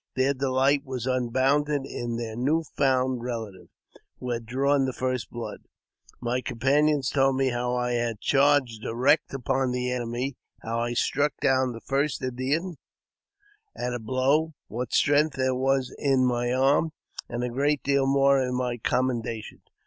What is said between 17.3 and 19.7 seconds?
a great deal more in my commenda tion.